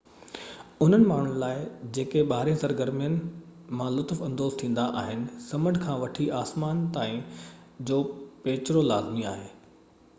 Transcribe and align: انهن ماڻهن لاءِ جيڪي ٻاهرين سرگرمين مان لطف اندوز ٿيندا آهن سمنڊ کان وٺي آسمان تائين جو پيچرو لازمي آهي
انهن 0.83 1.03
ماڻهن 1.09 1.33
لاءِ 1.41 1.57
جيڪي 1.97 2.21
ٻاهرين 2.29 2.55
سرگرمين 2.61 3.17
مان 3.81 3.91
لطف 3.97 4.23
اندوز 4.27 4.55
ٿيندا 4.61 4.85
آهن 5.01 5.25
سمنڊ 5.49 5.79
کان 5.83 5.99
وٺي 6.05 6.25
آسمان 6.39 6.81
تائين 6.97 7.19
جو 7.91 7.99
پيچرو 8.47 8.83
لازمي 8.93 9.29
آهي 9.35 9.47